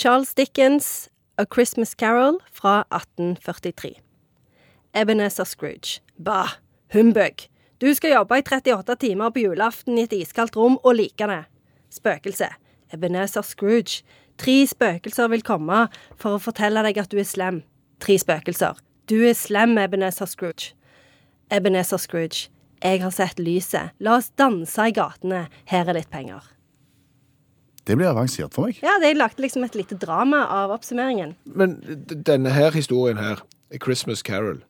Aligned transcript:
Charles 0.00 0.34
Dickens' 0.34 1.10
A 1.36 1.44
Christmas 1.44 1.94
Carol 1.94 2.38
fra 2.52 2.84
1843. 2.90 4.00
Ebenezer 4.94 5.44
Scrooge. 5.44 6.00
Bah, 6.24 6.48
humbug. 6.92 7.48
Du 7.80 7.94
skal 7.94 8.14
jobbe 8.14 8.38
i 8.38 8.42
38 8.42 8.96
timer 8.96 9.30
på 9.30 9.42
julaften 9.42 9.98
i 9.98 10.06
et 10.06 10.14
iskaldt 10.16 10.56
rom 10.56 10.78
og 10.84 10.94
like 10.96 11.26
det. 11.28 11.42
Spøkelse. 11.92 12.48
Ebenezer 12.94 13.44
Scrooge. 13.44 14.00
Tre 14.38 14.54
spøkelser 14.66 15.28
vil 15.28 15.44
komme 15.44 15.82
for 16.16 16.38
å 16.38 16.40
fortelle 16.40 16.80
deg 16.86 17.02
at 17.02 17.12
du 17.12 17.18
er 17.20 17.28
slem. 17.28 17.58
Tre 18.00 18.16
spøkelser. 18.22 18.80
Du 19.04 19.18
er 19.20 19.36
slem, 19.36 19.76
Ebenezer 19.76 20.32
Scrooge. 20.32 20.72
Ebenezer 21.52 22.00
Scrooge. 22.00 22.48
Jeg 22.80 23.02
har 23.04 23.12
sett 23.12 23.36
lyset. 23.36 23.92
La 24.00 24.16
oss 24.16 24.32
danse 24.32 24.80
i 24.80 24.96
gatene. 24.96 25.44
Her 25.68 25.92
er 25.92 26.00
litt 26.00 26.08
penger. 26.08 26.48
Det 27.86 27.96
blir 27.96 28.10
avansert 28.10 28.54
for 28.54 28.68
meg. 28.68 28.78
Ja, 28.84 28.98
de 29.02 29.12
lagde 29.16 29.40
liksom 29.42 29.64
et 29.64 29.74
lite 29.78 29.96
drama 29.98 30.44
av 30.52 30.70
oppsummeringen. 30.76 31.34
Men 31.46 31.78
denne 32.26 32.52
her 32.54 32.70
historien 32.76 33.16
her, 33.18 33.40
Christmas 33.82 34.22
Carol, 34.26 34.60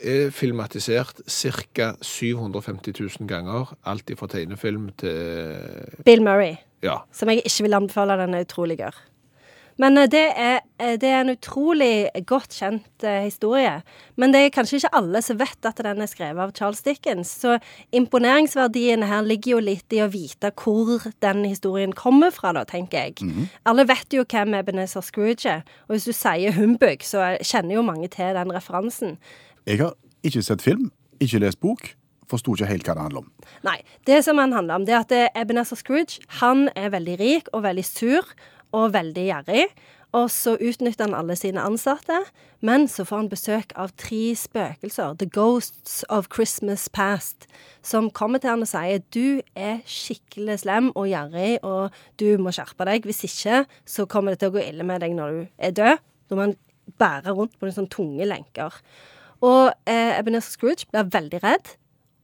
er 0.00 0.30
filmatisert 0.32 1.20
ca. 1.28 1.90
750 2.00 2.94
000 3.20 3.28
ganger. 3.28 3.74
Alt 3.84 4.08
fra 4.18 4.28
tegnefilm 4.32 4.90
til 5.02 6.04
Bill 6.06 6.22
Murray, 6.24 6.54
Ja. 6.82 7.00
som 7.12 7.28
jeg 7.28 7.42
ikke 7.44 7.66
vil 7.66 7.74
anbefale, 7.74 8.16
den 8.22 8.34
er 8.34 8.46
utrolig 8.46 8.78
gørr. 8.78 8.96
Men 9.80 9.98
eh, 9.98 10.08
det 10.10 10.24
er, 10.36 10.60
eh, 10.78 10.96
det 11.00 11.08
er 11.08 11.22
en 11.22 11.32
utrolig 11.32 12.10
godt 12.28 12.56
kjent 12.56 13.06
eh, 13.06 13.22
historie. 13.26 13.78
Men 14.20 14.34
det 14.34 14.42
er 14.42 14.54
kanskje 14.54 14.80
ikke 14.80 14.92
alle 14.98 15.22
som 15.24 15.38
vet 15.40 15.68
at 15.68 15.82
den 15.84 16.02
er 16.04 16.10
skrevet 16.10 16.42
av 16.44 16.52
Charles 16.56 16.82
Dickens. 16.84 17.32
Så 17.44 17.56
imponeringsverdien 17.94 19.06
her 19.08 19.24
ligger 19.26 19.56
jo 19.56 19.62
litt 19.70 19.96
i 19.96 20.02
å 20.04 20.10
vite 20.12 20.52
hvor 20.62 21.08
den 21.24 21.44
historien 21.46 21.94
kommer 21.96 22.34
fra, 22.34 22.52
da, 22.56 22.66
tenker 22.68 23.08
jeg. 23.08 23.46
Alle 23.68 23.86
vet 23.88 24.12
jo 24.12 24.26
hvem 24.26 24.58
Ebenezer 24.58 25.04
Scrooge 25.04 25.48
er. 25.48 25.64
Og 25.88 25.96
hvis 25.96 26.08
du 26.10 26.14
sier 26.16 26.54
humbug, 26.56 27.04
så 27.06 27.34
kjenner 27.40 27.78
jo 27.78 27.86
mange 27.86 28.10
til 28.12 28.36
den 28.36 28.52
referansen. 28.54 29.16
Jeg 29.66 29.82
har 29.82 29.96
ikke 30.26 30.42
sett 30.44 30.62
film, 30.62 30.90
ikke 31.22 31.42
lest 31.42 31.60
bok, 31.62 31.92
forsto 32.32 32.56
ikke 32.56 32.70
helt 32.70 32.88
hva 32.88 32.96
det 32.98 33.06
handler 33.06 33.24
om. 33.24 33.32
Nei. 33.66 33.78
Det 34.08 34.22
som 34.26 34.40
han 34.42 34.54
handler 34.56 34.80
om, 34.80 34.86
det 34.88 34.96
er 34.96 35.04
at 35.04 35.16
eh, 35.16 35.28
Ebenezer 35.38 35.78
Scrooge 35.78 36.22
han 36.40 36.68
er 36.74 36.92
veldig 36.94 37.18
rik 37.20 37.50
og 37.52 37.66
veldig 37.66 37.84
sur 37.86 38.32
og 38.72 38.94
veldig 38.96 39.26
gjerrig. 39.28 39.66
Og 40.12 40.28
så 40.28 40.58
utnytter 40.60 41.06
han 41.06 41.16
alle 41.16 41.34
sine 41.40 41.62
ansatte, 41.64 42.18
men 42.60 42.84
så 42.90 43.04
får 43.08 43.22
han 43.22 43.30
besøk 43.32 43.70
av 43.80 43.94
tre 43.96 44.34
spøkelser, 44.36 45.14
The 45.16 45.28
Ghosts 45.32 46.02
of 46.12 46.28
Christmas 46.34 46.84
Past, 46.92 47.46
som 47.80 48.10
kommer 48.12 48.42
til 48.42 48.52
han 48.52 48.64
og 48.64 48.68
sier 48.68 49.00
du 49.16 49.40
er 49.56 49.80
skikkelig 49.88 50.58
slem 50.66 50.90
og 50.92 51.08
gjerrig, 51.08 51.62
og 51.64 51.96
du 52.20 52.36
må 52.44 52.52
skjerpe 52.52 52.84
deg. 52.88 53.08
Hvis 53.08 53.24
ikke 53.30 53.64
så 53.88 54.04
kommer 54.04 54.34
det 54.36 54.42
til 54.42 54.52
å 54.52 54.56
gå 54.58 54.66
ille 54.66 54.84
med 54.84 55.00
deg 55.00 55.16
når 55.16 55.32
du 55.32 55.42
er 55.56 55.76
død. 55.80 56.04
Da 56.28 56.36
må 56.36 56.46
han 56.46 56.56
bære 57.00 57.32
rundt 57.32 57.56
på 57.56 57.64
noen 57.64 57.78
sånne 57.78 57.96
tunge 57.96 58.28
lenker. 58.28 58.76
Og 59.42 59.72
eh, 59.88 60.18
Ebenezer 60.18 60.58
Scrooge 60.58 60.90
blir 60.92 61.08
veldig 61.08 61.40
redd 61.42 61.72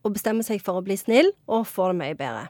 og 0.04 0.14
bestemmer 0.14 0.46
seg 0.46 0.62
for 0.64 0.78
å 0.78 0.84
bli 0.84 0.96
snill 0.96 1.32
og 1.46 1.66
får 1.68 1.92
det 1.92 1.98
mye 2.02 2.16
bedre. 2.18 2.46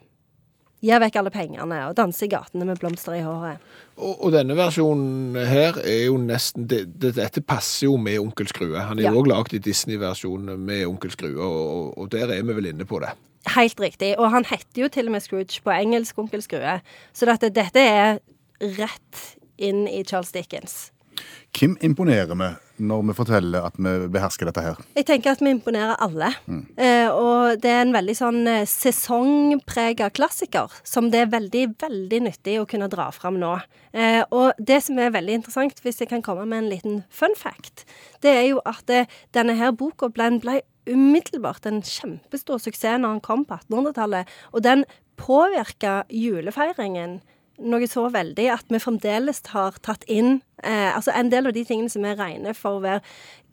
Gir 0.85 1.01
vekk 1.03 1.17
alle 1.19 1.31
pengene 1.35 1.79
og 1.89 1.97
danser 1.99 2.29
i 2.29 2.31
gatene 2.31 2.67
med 2.69 2.79
blomster 2.79 3.17
i 3.17 3.23
håret. 3.27 3.59
Og, 3.99 4.13
og 4.29 4.31
denne 4.37 4.55
versjonen 4.55 5.35
her 5.49 5.75
er 5.83 6.05
jo 6.07 6.21
nesten 6.23 6.69
det, 6.71 6.85
det, 7.03 7.17
Dette 7.17 7.43
passer 7.43 7.89
jo 7.89 7.97
med 7.99 8.21
Onkel 8.23 8.47
Skrue. 8.47 8.79
Han 8.79 9.01
er 9.01 9.09
Ja. 9.09 9.11
jo 9.11 9.25
òg 9.25 9.31
lagd 9.33 9.57
i 9.59 9.59
Disney-versjonen 9.65 10.55
med 10.69 10.85
Onkel 10.87 11.11
Skrue, 11.11 11.35
og, 11.43 11.99
og 11.99 12.13
der 12.15 12.31
er 12.31 12.45
vi 12.47 12.55
vel 12.61 12.71
inne 12.71 12.87
på 12.87 13.01
det. 13.03 13.11
Helt 13.57 13.81
riktig. 13.81 14.13
Og 14.21 14.31
han 14.31 14.45
heter 14.47 14.85
jo 14.85 14.89
til 14.93 15.09
og 15.11 15.17
med 15.17 15.25
Scrooge 15.25 15.59
på 15.65 15.73
engelsk, 15.75 16.19
onkel 16.21 16.43
Skrue. 16.47 16.79
Så 17.17 17.27
dette, 17.27 17.51
dette 17.59 17.81
er 17.83 18.19
rett 18.79 19.25
inn 19.59 19.87
i 19.91 20.05
Charles 20.07 20.31
Dickens. 20.35 20.93
Hvem 21.59 21.77
imponerer 21.83 22.35
vi 22.39 22.49
når 22.79 23.03
vi 23.09 23.15
forteller 23.19 23.65
at 23.67 23.79
vi 23.81 23.93
behersker 24.13 24.47
dette 24.49 24.63
her? 24.63 24.79
Jeg 24.95 25.07
tenker 25.09 25.33
at 25.35 25.43
vi 25.43 25.51
imponerer 25.51 25.99
alle. 26.05 26.31
Eh, 26.79 27.09
og 27.11 27.59
det 27.63 27.73
er 27.73 27.83
en 27.83 27.95
veldig 27.97 28.15
sånn 28.15 28.41
eh, 28.47 28.69
sesongprega 28.69 30.11
klassiker 30.15 30.73
som 30.87 31.11
det 31.11 31.25
er 31.25 31.33
veldig, 31.33 31.65
veldig 31.83 32.21
nyttig 32.29 32.59
å 32.61 32.69
kunne 32.71 32.91
dra 32.93 33.09
fram 33.15 33.41
nå. 33.43 33.57
Eh, 33.93 34.23
og 34.31 34.59
det 34.59 34.81
som 34.87 35.01
er 35.03 35.15
veldig 35.17 35.41
interessant, 35.41 35.83
hvis 35.83 36.03
jeg 36.05 36.13
kan 36.13 36.23
komme 36.23 36.47
med 36.47 36.63
en 36.63 36.71
liten 36.71 37.01
fun 37.11 37.35
fact, 37.39 37.87
det 38.23 38.35
er 38.37 38.47
jo 38.53 38.63
at 38.69 38.85
det, 38.91 39.07
denne 39.35 39.59
her 39.59 39.75
boka 39.75 40.13
ble, 40.15 40.31
ble 40.43 40.61
umiddelbart 40.89 41.67
en 41.69 41.83
kjempestor 41.85 42.63
suksess 42.63 43.01
når 43.03 43.19
den 43.19 43.25
kom 43.25 43.45
på 43.49 43.59
1800-tallet. 43.59 44.31
Og 44.55 44.65
den 44.65 44.87
påvirka 45.19 46.05
julefeiringen 46.15 47.19
noe 47.59 47.87
så 47.91 48.07
veldig 48.13 48.47
at 48.55 48.71
vi 48.71 48.81
fremdeles 48.83 49.41
har 49.53 49.77
tatt 49.85 50.05
inn 50.11 50.39
eh, 50.63 50.95
altså 50.95 51.13
en 51.17 51.31
del 51.33 51.49
av 51.51 51.55
de 51.57 51.65
tingene 51.67 51.91
som 51.91 52.05
vi 52.07 52.15
regner 52.19 52.57
for 52.57 52.79
å 52.79 52.85
være 52.85 53.01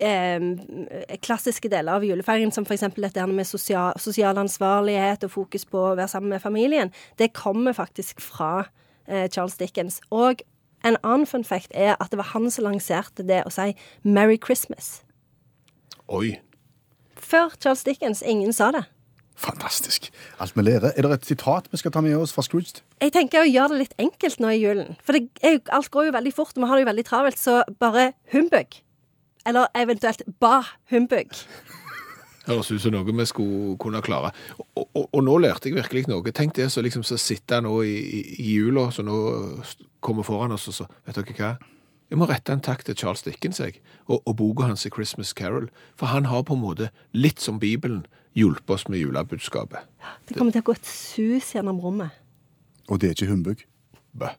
eh, 0.04 1.18
klassiske 1.26 1.72
deler 1.72 1.98
av 1.98 2.06
julefeiringen, 2.06 2.54
som 2.54 2.68
f.eks. 2.68 2.86
dette 2.96 3.28
med 3.32 3.48
sosial, 3.50 3.96
sosial 4.02 4.38
ansvarlighet 4.42 5.26
og 5.26 5.34
fokus 5.34 5.66
på 5.70 5.82
å 5.82 5.96
være 5.98 6.12
sammen 6.14 6.36
med 6.36 6.44
familien, 6.44 6.94
det 7.22 7.34
kommer 7.38 7.78
faktisk 7.78 8.22
fra 8.24 8.68
eh, 9.08 9.26
Charles 9.30 9.58
Dickens. 9.62 10.02
Og 10.14 10.46
en 10.86 11.00
annen 11.02 11.26
fun 11.30 11.46
fact 11.48 11.74
er 11.74 11.96
at 12.00 12.12
det 12.14 12.22
var 12.22 12.34
han 12.36 12.50
som 12.54 12.68
lanserte 12.68 13.26
det 13.26 13.44
å 13.46 13.54
si 13.54 13.74
'Merry 14.04 14.38
Christmas'. 14.38 15.02
Oi. 16.08 16.38
Før 17.18 17.50
Charles 17.58 17.84
Dickens. 17.84 18.22
Ingen 18.22 18.54
sa 18.54 18.72
det. 18.72 18.86
Fantastisk. 19.35 20.09
Alt 20.40 20.56
vi 20.56 20.63
lærer. 20.63 20.94
Er 20.96 21.01
det 21.01 21.12
et 21.12 21.25
sitat 21.28 21.68
vi 21.72 21.78
skal 21.78 21.91
ta 21.91 22.01
med 22.01 22.16
oss 22.16 22.34
fra 22.34 22.44
Scrooge? 22.46 22.81
Jeg 23.03 23.12
tenker 23.16 23.44
å 23.44 23.50
gjøre 23.50 23.75
det 23.75 23.81
litt 23.84 23.96
enkelt 24.00 24.40
nå 24.40 24.53
i 24.53 24.62
julen. 24.62 24.96
For 25.03 25.18
det 25.18 25.28
er 25.44 25.57
jo, 25.57 25.63
alt 25.75 25.91
går 25.91 26.09
jo 26.09 26.16
veldig 26.16 26.34
fort, 26.35 26.56
og 26.56 26.63
vi 26.63 26.69
har 26.69 26.79
det 26.79 26.85
jo 26.85 26.91
veldig 26.91 27.07
travelt, 27.09 27.40
så 27.40 27.57
bare 27.79 28.13
humbug. 28.31 28.79
Eller 29.46 29.68
eventuelt 29.75 30.23
ba 30.40 30.62
humbug. 30.94 31.35
Høres 32.47 32.72
ut 32.72 32.81
som 32.81 32.94
noe 32.94 33.06
vi 33.09 33.28
skulle 33.28 33.75
kunne 33.81 34.01
klare. 34.06 34.31
Og, 34.56 34.85
og, 34.85 35.06
og 35.09 35.22
nå 35.25 35.38
lærte 35.44 35.69
jeg 35.69 35.79
virkelig 35.79 36.06
noe. 36.12 36.31
Tenk 36.31 36.56
det 36.56 36.69
så 36.72 36.84
liksom 36.85 37.03
så 37.03 37.17
sitte 37.19 37.59
nå 37.66 37.79
i, 37.84 37.96
i, 37.96 38.25
i 38.46 38.57
jula, 38.59 38.88
så 38.94 39.03
nå 39.03 39.17
kommer 40.06 40.23
foran 40.23 40.53
oss 40.53 40.69
og 40.69 40.78
så 40.78 40.91
Vet 41.07 41.17
dere 41.17 41.35
hva? 41.35 41.56
Jeg 42.12 42.20
må 42.22 42.28
rette 42.30 42.54
en 42.54 42.62
takk 42.62 42.84
til 42.86 42.98
Charles 43.00 43.24
Dickens 43.26 43.60
jeg, 43.60 43.80
og, 44.06 44.22
og 44.30 44.36
boka 44.38 44.68
hans 44.70 44.86
i 44.86 44.92
Christmas 44.94 45.34
Carol. 45.38 45.72
For 45.98 46.12
han 46.14 46.30
har 46.30 46.44
på 46.46 46.54
en 46.54 46.62
måte, 46.62 46.92
litt 47.18 47.42
som 47.42 47.58
Bibelen, 47.60 48.04
hjulpet 48.38 48.76
oss 48.78 48.86
med 48.92 49.02
julebudskapet. 49.02 49.88
Det 50.28 50.38
kommer 50.38 50.54
til 50.54 50.62
å 50.62 50.68
gå 50.70 50.76
et 50.78 50.90
sus 50.90 51.54
gjennom 51.56 51.80
rommet. 51.82 52.14
Og 52.92 53.02
det 53.02 53.10
er 53.10 53.18
ikke 53.18 53.32
humbug. 53.32 53.66
Bø. 54.14 54.30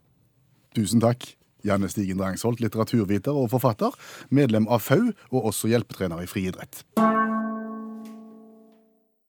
Tusen 0.79 1.03
takk. 1.03 1.27
Janne 1.67 1.89
Stigen 1.91 2.21
Drangsholt, 2.21 2.61
litteraturviter 2.63 3.35
og 3.35 3.51
forfatter, 3.51 3.97
medlem 4.31 4.69
av 4.71 4.85
FAU 4.87 5.11
og 5.33 5.51
også 5.51 5.73
hjelpetrener 5.73 6.23
i 6.23 6.31
friidrett. 6.31 6.85